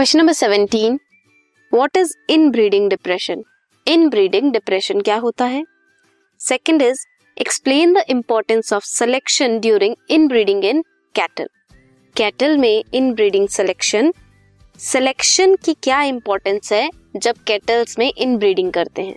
[0.00, 1.00] Question number seventeen
[1.74, 2.14] what is
[2.50, 3.44] inbreeding depression
[4.08, 5.64] inbreeding depression क्या होता है?
[6.38, 7.06] Second is
[7.38, 9.96] explain the importance of selection during
[10.28, 10.82] inbreeding in
[11.14, 11.48] cattle
[12.16, 14.14] cattle में इन breeding selection
[14.78, 19.16] selection की क्या importance है जब kettles में इन ब्रीडिंग करते हैं?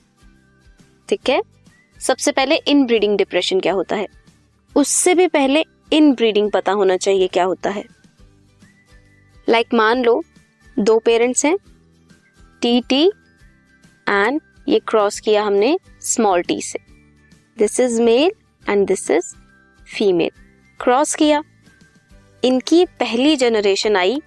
[1.10, 1.42] ठीक है?
[2.00, 4.08] सबसे पहले इन ब्रीडिंग डिप्रेशन क्या होता है?
[4.76, 5.64] उससे भी पहले
[5.94, 7.84] इन ब्रीडिंग पता होना चाहिए क्या होता है?
[9.50, 10.24] लाइक like, मान लो
[10.78, 11.58] दो पेरेंट्स हैं,
[12.62, 13.06] टी टी
[14.08, 16.80] एंड ये क्रॉस किया हमने स्मॉल टी से।
[17.58, 18.32] This is male
[18.64, 19.34] and this is
[19.88, 20.30] female
[20.80, 21.42] cross किया।
[22.44, 24.22] इनकी पहली generation I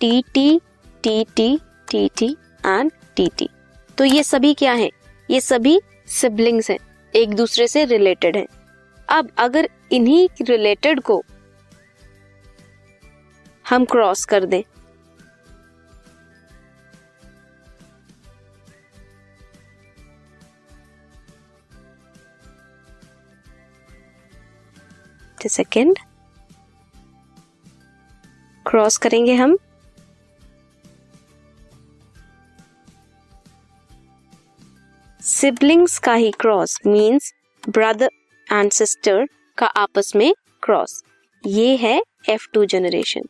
[0.00, 0.60] T T
[1.04, 1.58] T T
[1.88, 2.30] T T
[2.66, 3.48] and T T.
[3.98, 4.90] तो ये सभी क्या हैं?
[5.28, 5.80] ये सभी
[6.10, 6.78] सिबलिंग्स हैं,
[7.14, 8.46] एक दूसरे से रिलेटेड हैं।
[9.08, 11.22] अब अगर इन्हीं रिलेटेड को
[13.64, 14.62] हम क्रॉस कर दें
[25.48, 25.98] सेकेंड
[28.66, 29.56] क्रॉस करेंगे हम.
[35.20, 37.32] सिबलिंग्स का ही cross means
[37.68, 38.10] brother
[38.46, 39.26] and sister
[39.58, 40.32] का आपस में
[40.62, 41.02] क्रॉस
[41.44, 43.22] ये है एफ़ टू जनरेशन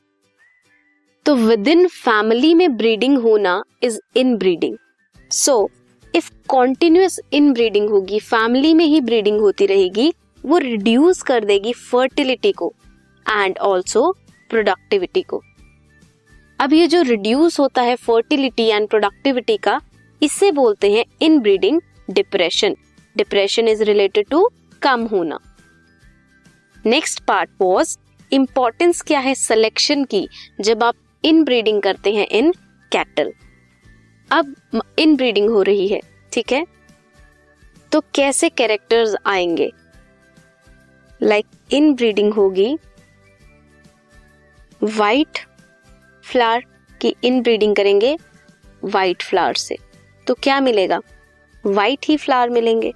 [1.26, 3.98] तो विद इन फैमिली में ब्रीडिंग होना is
[4.36, 4.76] inbreeding
[5.30, 5.70] so
[6.14, 7.20] if continuous
[7.52, 10.12] inbreeding होगी फैमिली में ही ब्रीडिंग होती रहेगी
[10.44, 12.72] वो रिड्यूस कर देगी फर्टिलिटी को
[13.26, 14.10] एंड ऑल्सो
[14.50, 15.42] प्रोडक्टिविटी को।
[16.58, 19.80] अब ये जो रिड्यूस होता है फर्टिलिटी एंड प्रोडक्टिविटी का
[20.22, 21.04] इसे बोलते हैं
[21.40, 21.80] inbreeding
[22.10, 22.76] depression
[23.16, 24.48] depression is related to
[24.82, 25.38] कम होना।
[26.76, 27.96] नेक्स्ट पार्ट वॉज़
[28.32, 30.28] इंपॉर्टेंस क्या है सिलेक्शन की,
[30.60, 32.52] जब आप इन ब्रीडिंग करते हैं इन
[32.92, 33.32] कैटल
[34.30, 34.54] अब
[34.98, 36.00] इन ब्रीडिंग हो रही है,
[36.32, 36.64] ठीक है?
[37.92, 39.70] तो कैसे कैरेक्टर्स आएँगे?
[41.22, 42.76] लाइक इन ब्रीडिंग होगी।
[44.82, 45.38] वाइट
[46.24, 46.64] फ्लावर
[47.00, 48.16] की इन ब्रीडिंग करेंगे
[48.84, 49.76] वाइट फ्लावर से।
[50.26, 51.00] तो क्या मिलेगा?
[51.66, 52.92] वाइट ही फ्लावर मिलेंगे।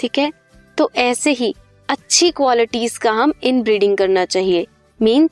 [0.00, 0.32] ठीक है?
[0.78, 1.54] तो ऐसे ही
[1.88, 4.66] अच्छी क्वालिटीज का हम इन ब्रीडिंग करना चाहिए।
[5.02, 5.30] मीन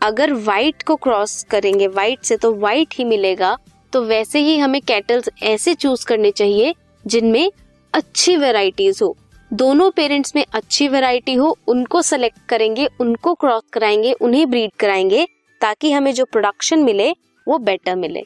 [0.00, 3.56] अगर वाइट को क्रॉस करेंगे वाइट से तो वाइट ही मिलेगा।
[3.92, 6.74] तो वैसे ही हमें कैटल्स ऐसे चूज़ करने चाहिए
[7.06, 7.52] जिनमें
[7.92, 9.16] अच्छी वेराइटीज हो।
[9.52, 15.28] दोनों पेरेंट्स में अच्छी वैरायटी हो, उनको सेलेक्ट करेंगे, उनको क्रॉस कराएँगे, उन्हें ब्रीड कराएँगे,
[15.60, 17.10] ताकि हमें जो प्रोडक्शन मिले,
[17.48, 18.22] वो बेटर मिले।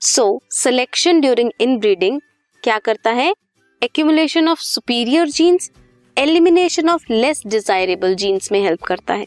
[0.00, 2.20] So selection during inbreeding
[2.62, 3.34] क्या करता है?
[3.82, 5.70] Accumulation of superior genes
[6.18, 9.26] elimination of less desirable genes में हेल्प करता है।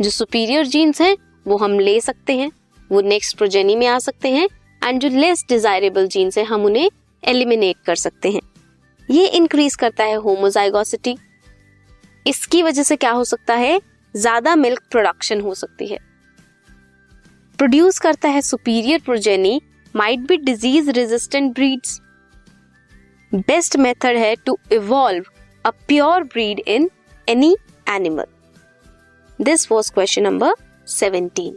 [0.00, 1.16] जो सुपीरियर जीन्स हैं,
[1.46, 2.50] वो हम ले सकते हैं,
[2.92, 4.48] वो नेक्स्ट प्रोजेनी में आ सकते हैं
[4.84, 6.90] एंड जो लेस डिजायरेबल जीन्स है, हम उन्हें
[7.24, 8.40] एलिमिनेट कर सकते हैं।
[9.18, 11.16] ये इंक्रीज करता है होमोजाइगोसिटी
[12.26, 13.80] इसकी वजह से क्या हो सकता है?
[14.14, 15.98] ज़्यादा मिल्क प्रोडक्शन हो सकती है।
[17.58, 19.60] प्रोड्यूस करता है superior progeny
[19.94, 22.00] might be disease resistant breeds
[23.32, 25.24] best method है to evolve
[25.64, 26.90] a pure breed in
[27.28, 28.26] any animal
[29.38, 30.54] this was question number
[30.88, 31.56] seventeen